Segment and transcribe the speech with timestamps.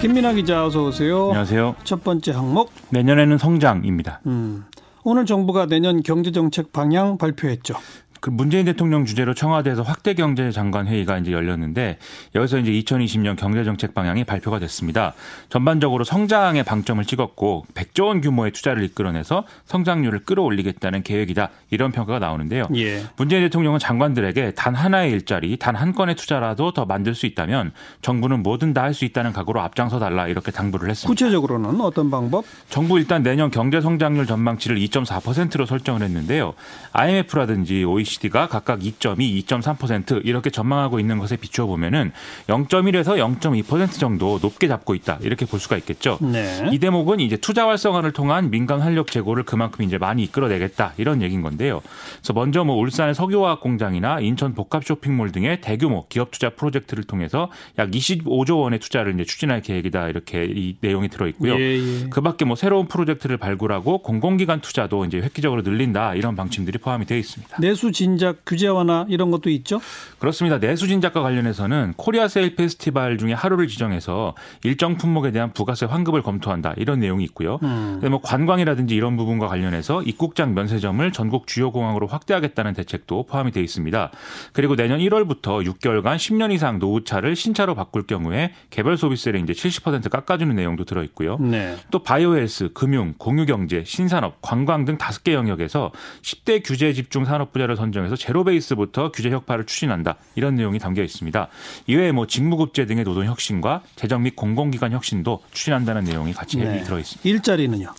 [0.00, 1.26] 김민아 기자 어서 오세요.
[1.26, 1.76] 안녕하세요.
[1.84, 4.20] 첫 번째 항목 내년에는 성장입니다.
[4.26, 4.64] 음,
[5.04, 7.74] 오늘 정부가 내년 경제정책 방향 발표했죠.
[8.20, 11.98] 그 문재인 대통령 주재로 청와대에서 확대 경제 장관 회의가 이제 열렸는데
[12.34, 15.14] 여기서 이제 2020년 경제 정책 방향이 발표가 됐습니다.
[15.48, 21.48] 전반적으로 성장에 방점을 찍었고 100조 원 규모의 투자를 이끌어내서 성장률을 끌어올리겠다는 계획이다.
[21.70, 22.68] 이런 평가가 나오는데요.
[22.76, 23.02] 예.
[23.16, 28.42] 문재인 대통령은 장관들에게 단 하나의 일자리, 단 한 건의 투자라도 더 만들 수 있다면 정부는
[28.42, 31.08] 뭐든 다 할 수 있다는 각오로 앞장서 달라 이렇게 당부를 했습니다.
[31.08, 32.44] 구체적으로는 어떤 방법?
[32.68, 36.52] 정부 일단 내년 경제 성장률 전망치를 2.4%로 설정을 했는데요.
[36.92, 42.12] IMF라든지 OECD 가 각각 2.2, 2.3% 이렇게 전망하고 있는 것에 비추어 보면은
[42.46, 45.18] 0.1에서 0.2% 정도 높게 잡고 있다.
[45.22, 46.18] 이렇게 볼 수가 있겠죠.
[46.20, 46.68] 네.
[46.72, 51.42] 이 대목은 이제 투자 활성화를 통한 민간 활력 제고를 그만큼 이제 많이 이끌어내겠다 이런 얘기인
[51.42, 51.80] 건데요.
[52.16, 57.50] 그래서 먼저 뭐 울산의 석유화학 공장이나 인천 복합 쇼핑몰 등의 대규모 기업 투자 프로젝트를 통해서
[57.78, 61.54] 약 25조 원의 투자를 이제 추진할 계획이다 이렇게 이 내용이 들어 있고요.
[61.58, 62.08] 예, 예.
[62.08, 67.58] 그밖에 뭐 새로운 프로젝트를 발굴하고 공공기관 투자도 이제 획기적으로 늘린다 이런 방침들이 포함이 되어 있습니다.
[67.58, 69.78] 내수 진작 규제 완화 이런 것도 있죠.
[70.20, 70.58] 그렇습니다.
[70.58, 74.34] 내수 진작과 관련해서는 코리아 세일 페스티벌 중에 하루를 지정해서
[74.64, 77.58] 일정 품목에 대한 부가세 환급을 검토한다 이런 내용이 있고요.
[77.62, 78.00] 음.
[78.08, 84.10] 뭐 관광이라든지 이런 부분과 관련해서 입국장 면세점을 전국 주요 공항으로 확대하겠다는 대책도 포함이 되어 있습니다.
[84.54, 90.56] 그리고 내년 1월부터 6개월간 10년 이상 노후차를 신차로 바꿀 경우에 개별 소비세를 이제 70% 깎아주는
[90.56, 91.36] 내용도 들어 있고요.
[91.36, 91.76] 네.
[91.90, 95.92] 또 바이오헬스, 금융, 공유경제, 신산업, 관광 등 다섯 개 영역에서
[96.22, 100.16] 10대 규제 집중 산업 분야를 선 정해서 제로 베이스부터 규제 혁파를 추진한다.
[100.34, 101.48] 이런 내용이 담겨 있습니다.
[101.86, 106.82] 이외에 뭐 직무급제 등의 노동 혁신과 재정 및 공공기관 혁신도 추진한다는 내용이 같이 네.
[106.82, 107.28] 들어 있습니다.
[107.28, 107.92] 일자리는요.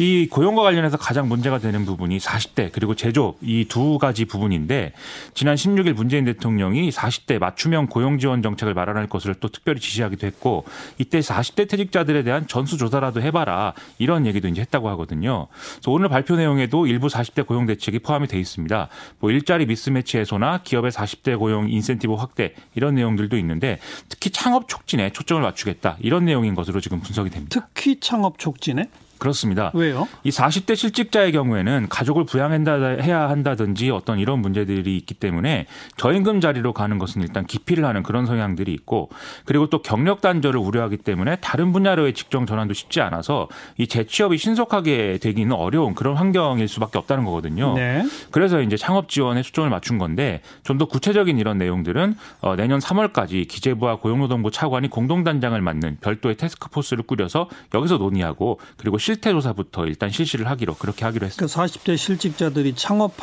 [0.00, 4.94] 이 고용과 관련해서 가장 문제가 되는 부분이 40대 그리고 제조 이두 가지 부분인데
[5.34, 10.64] 지난 16일 문재인 대통령이 40대 맞춤형 고용 지원 정책을 마련할 것을 또 특별히 지시하기도 했고
[10.96, 15.48] 이때 40대 퇴직자들에 대한 전수 조사라도 해봐라 이런 얘기도 이제 했다고 하거든요.
[15.74, 18.88] 그래서 오늘 발표 내용에도 일부 40대 고용 대책이 포함이 돼 있습니다.
[19.18, 23.78] 뭐 일자리 미스매치 해소나 기업의 40대 고용 인센티브 확대 이런 내용들도 있는데
[24.08, 27.60] 특히 창업 촉진에 초점을 맞추겠다 이런 내용인 것으로 지금 분석이 됩니다.
[27.60, 28.88] 특히 창업 촉진에
[29.20, 29.70] 그렇습니다.
[29.74, 30.08] 왜요?
[30.24, 35.66] 이 40대 실직자의 경우에는 가족을 부양한다 해야 한다든지 어떤 이런 문제들이 있기 때문에
[35.96, 39.10] 저임금 자리로 가는 것은 일단 기피를 하는 그런 성향들이 있고
[39.44, 43.46] 그리고 또 경력 단절을 우려하기 때문에 다른 분야로의 직종 전환도 쉽지 않아서
[43.78, 47.74] 이 재취업이 신속하게 되기는 어려운 그런 환경일 수밖에 없다는 거거든요.
[47.74, 48.04] 네.
[48.32, 53.46] 그래서 이제 창업 지원에 초점을 맞춘 건데 좀 더 구체적인 이런 내용들은 어, 내년 3월까지
[53.46, 60.46] 기재부와 고용노동부 차관이 공동단장을 맡는 별도의 테스크포스를 꾸려서 여기서 논의하고 그리고 실태 조사부터 일단 실시를
[60.48, 61.44] 하기로 그렇게 하기로 했습니다.
[61.44, 63.16] 그 40대 실직자들이 창업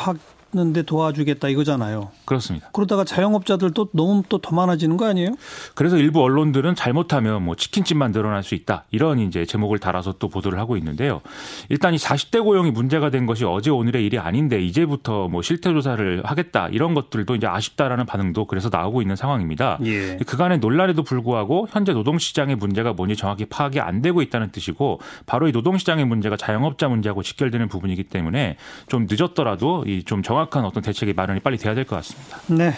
[0.52, 2.10] 하는데 도와주겠다 이거잖아요.
[2.26, 2.70] 그렇습니다.
[2.72, 5.32] 그러다가 자영업자들도 너무 또 더 많아지는 거 아니에요?
[5.74, 10.60] 그래서 일부 언론들은 잘못하면 뭐 치킨집만 늘어날 수 있다 이런 이제 제목을 달아서 또 보도를
[10.60, 11.22] 하고 있는데요.
[11.70, 16.22] 일단 이 40대 고용이 문제가 된 것이 어제 오늘의 일이 아닌데 이제부터 뭐 실태 조사를
[16.24, 19.80] 하겠다 이런 것들도 이제 아쉽다라는 반응도 그래서 나오고 있는 상황입니다.
[19.86, 20.18] 예.
[20.26, 25.52] 그간의 논란에도 불구하고 현재 노동시장의 문제가 뭔지 정확히 파악이 안 되고 있다는 뜻이고 바로 이
[25.52, 28.58] 노동시장의 문제가 자영업자 문제하고 직결되는 부분이기 때문에
[28.88, 32.40] 좀 늦었더라도 이좀 정 확한 어떤 대책이 마련이 빨리 돼야 될 것 같습니다.
[32.48, 32.74] 네.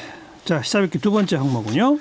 [0.46, 1.98] 자, 시사뵙기 두 번째 항목은요.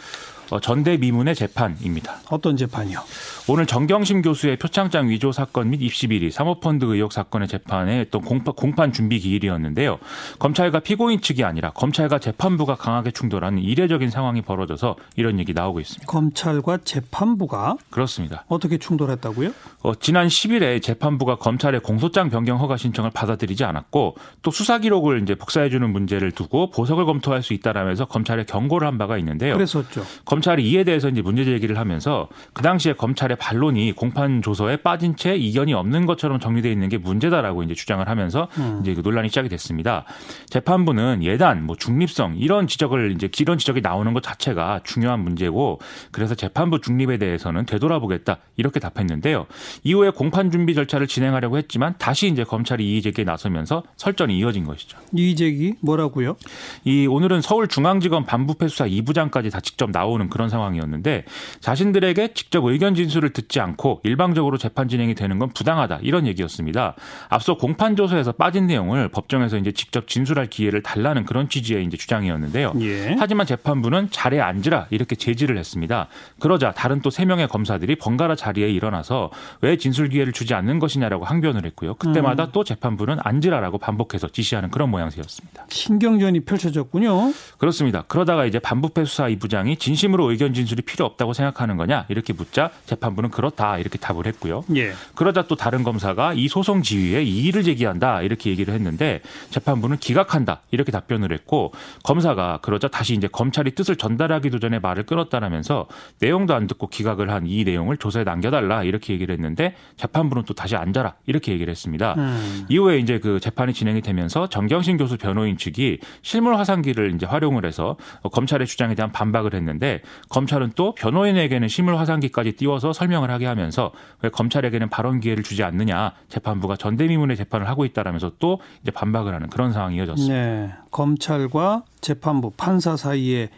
[0.50, 2.16] 어, 전대미문의 재판입니다.
[2.30, 3.00] 어떤 재판이요?
[3.48, 8.54] 오늘 정경심 교수의 표창장 위조 사건 및 입시 비리, 사모펀드 의혹 사건의 재판에 어떤 공판,
[8.54, 9.98] 공판 준비 기일이었는데요.
[10.38, 16.06] 검찰과 피고인 측이 아니라 검찰과 재판부가 강하게 충돌하는 이례적인 상황이 벌어져서 이런 얘기 나오고 있습니다.
[16.06, 18.44] 검찰과 재판부가 그렇습니다.
[18.48, 19.50] 어떻게 충돌했다고요?
[19.82, 25.34] 어, 지난 10일에 재판부가 검찰의 공소장 변경 허가 신청을 받아들이지 않았고 또 수사 기록을 이제
[25.34, 29.54] 복사해 주는 문제를 두고 보석을 검토할 수 있다라면서 검찰에 경고를 한 바가 있는데요.
[29.54, 30.04] 그랬었죠.
[30.24, 35.16] 검 찰이 이에 대해서 이제 문제 제기를 하면서 그 당시에 검찰의 반론이 공판 조서에 빠진
[35.16, 38.80] 채 이견이 없는 것처럼 정리되어 있는 게 문제다라고 이제 주장을 하면서 음.
[38.82, 40.04] 이제 그 논란이 시작이 됐습니다.
[40.46, 45.80] 재판부는 예단, 뭐 중립성 이런 지적을 이제 이런 지적이 나오는 것 자체가 중요한 문제고
[46.12, 49.46] 그래서 재판부 중립에 대해서는 되돌아보겠다 이렇게 답했는데요.
[49.84, 54.98] 이후에 공판 준비 절차를 진행하려고 했지만 다시 이제 검찰이 이의 제기에 나서면서 설전이 이어진 것이죠.
[55.14, 56.36] 이의 제기 뭐라고요?
[56.84, 61.24] 이 오늘은 서울중앙지검 반부패 수사 2부장까지 다 직접 나오는 그런 상황이었는데
[61.60, 66.94] 자신들에게 직접 의견 진술을 듣지 않고 일방적으로 재판 진행이 되는 건 부당하다 이런 얘기였습니다.
[67.28, 72.72] 앞서 공판 조서에서 빠진 내용을 법정에서 이제 직접 진술할 기회를 달라는 그런 취지의 이제 주장이었는데요.
[72.80, 73.16] 예.
[73.18, 76.08] 하지만 재판부는 자리에 앉으라 이렇게 제지를 했습니다.
[76.38, 81.24] 그러자 다른 또 세 명의 검사들이 번갈아 자리에 일어나서 왜 진술 기회를 주지 않는 것이냐라고
[81.24, 81.94] 항변을 했고요.
[81.94, 82.48] 그때마다 음.
[82.52, 85.66] 또 재판부는 앉으라라고 반복해서 지시하는 그런 모양새였습니다.
[85.68, 87.32] 신경전이 펼쳐졌군요.
[87.58, 88.04] 그렇습니다.
[88.06, 92.70] 그러다가 이제 반부패 수사 2부장이 진심으로 진심으로 의견 진술이 필요 없다고 생각하는 거냐 이렇게 묻자
[92.86, 94.64] 재판부는 그렇다 이렇게 답을 했고요.
[94.76, 94.92] 예.
[95.14, 99.20] 그러자 또 다른 검사가 이 소송 지휘에 이의를 제기한다 이렇게 얘기를 했는데
[99.50, 101.72] 재판부는 기각한다 이렇게 답변을 했고
[102.04, 105.86] 검사가 그러자 다시 이제 검찰이 뜻을 전달하기도 전에 말을 끊었다라면서
[106.20, 110.76] 내용도 안 듣고 기각을 한 이 내용을 조사에 남겨달라 이렇게 얘기를 했는데 재판부는 또 다시
[110.76, 112.14] 앉아라 이렇게 얘기를 했습니다.
[112.18, 112.66] 음.
[112.68, 117.96] 이후에 이제 그 재판이 진행이 되면서 정경심 교수 변호인 측이 실물 화상기를 이제 활용을 해서
[118.32, 124.30] 검찰의 주장에 대한 반박을 했는데 검찰은 또 변호인에게는 실물 화상기까지 띄워서 설명을 하게 하면서 왜
[124.30, 129.72] 검찰에게는 발언 기회를 주지 않느냐 재판부가 전대미문의 재판을 하고 있다라면서 또 이제 반박을 하는 그런
[129.72, 130.34] 상황이 이어졌습니다.
[130.34, 130.72] 네.
[130.90, 133.50] 검찰과 재판부 판사 사이에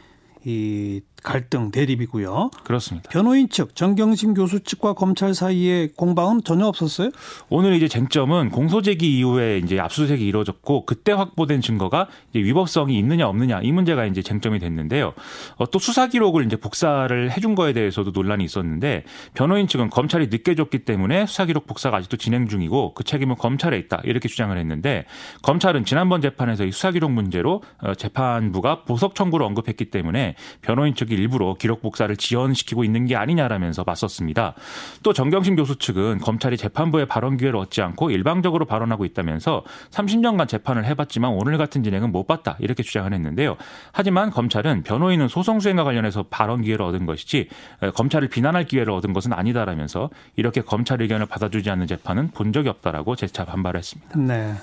[0.44, 2.50] 이 갈등 대립이고요.
[2.64, 3.11] 그렇습니다.
[3.11, 7.11] 변호인 측 정경심 교수 측과 검찰 사이에 공방은 전혀 없었어요?
[7.49, 13.28] 오늘 이제 쟁점은 공소 제기 이후에 이제 압수수색이 이루어졌고 그때 확보된 증거가 이제 위법성이 있느냐
[13.28, 15.12] 없느냐 이 문제가 이제 쟁점이 됐는데요.
[15.56, 20.55] 어, 또 수사 기록을 이제 복사를 해준 거에 대해서도 논란이 있었는데 변호인 측은 검찰이 늦게
[20.55, 25.05] 줬기 때문에 수사 기록 복사가 아직도 진행 중이고 그 책임은 검찰에 있다 이렇게 주장을 했는데
[25.43, 31.10] 검찰은 지난번 재판에서 이 수사 기록 문제로 어, 재판부가 보석 청구를 언급했기 때문에 변호인 측
[31.11, 34.55] 측이 일부러 기록 복사를 지연시키고 있는 게 아니냐라면서 맞섰습니다.
[35.03, 40.85] 또 정경심 교수 측은 검찰이 재판부의 발언 기회를 얻지 않고 일방적으로 발언하고 있다면서 30년간 재판을
[40.87, 43.57] 해봤지만 오늘 같은 진행은 못 봤다 이렇게 주장을 했는데요.
[43.93, 47.49] 하지만 검찰은 변호인은 소송 수행과 관련해서 발언 기회를 얻은 것이지
[47.95, 53.17] 검찰을 비난할 기회를 얻은 것은 아니다라면서 이렇게 검찰 의견을 받아주지 않는 재판은 본 적이 없다라고
[53.17, 54.19] 재차 반발했습니다.
[54.19, 54.55] 네.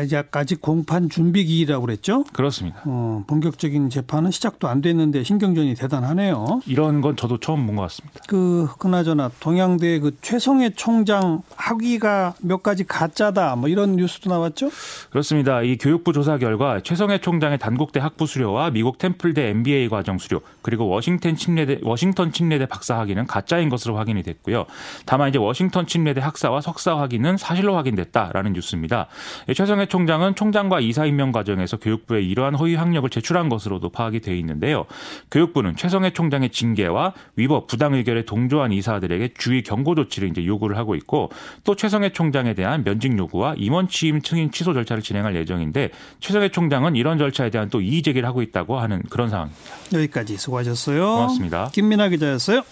[0.00, 2.24] 이제 아직 공판 준비 기일이라고 그랬죠?
[2.32, 2.80] 그렇습니다.
[2.86, 6.60] 어, 본격적인 재판은 시작도 안 됐는데 신경전이 대단하네요.
[6.66, 8.20] 이런 건 저도 처음 본 것 같습니다.
[8.28, 14.70] 그 그나저나 동양대 그 최성해 총장 학위가 몇 가지 가짜다 뭐 이런 뉴스도 나왔죠?
[15.10, 15.62] 그렇습니다.
[15.62, 20.88] 이 교육부 조사 결과 최성해 총장의 단국대 학부 수료와 미국 템플대 MBA 과정 수료 그리고
[20.88, 24.66] 워싱턴 침례대 워싱턴 침례대 박사 학위는 가짜인 것으로 확인이 됐고요.
[25.06, 29.06] 다만 이제 워싱턴 침례대 학사와 석사 학위는 사실로 확인됐다라는 뉴스입니다.
[29.54, 34.86] 최성해 총장은 총장과 이사 임명 과정에서 교육부에 이러한 허위 학력을 제출한 것으로도 파악이 돼 있는데요.
[35.30, 40.94] 교육부는 최성해 총장의 징계와 위법 부당 의결에 동조한 이사들에게 주의 경고 조치를 이제 요구를 하고
[40.94, 41.30] 있고
[41.64, 45.90] 또 최성해 총장에 대한 면직 요구와 임원 취임 승인 취소 절차를 진행할 예정인데
[46.20, 49.62] 최성해 총장은 이런 절차에 대한 또 이의 제기를 하고 있다고 하는 그런 상황입니다.
[49.94, 51.04] 여기까지 수고하셨어요.
[51.04, 51.70] 고맙습니다.
[51.72, 52.62] 김민아 기자였어요.